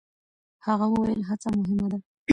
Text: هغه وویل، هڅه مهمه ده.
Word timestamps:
هغه 0.65 0.85
وویل، 0.93 1.21
هڅه 1.29 1.47
مهمه 1.59 1.87
ده. 1.91 1.97